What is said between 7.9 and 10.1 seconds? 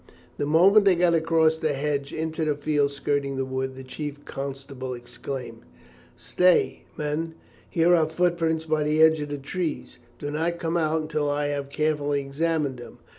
are footprints by the edge of the trees!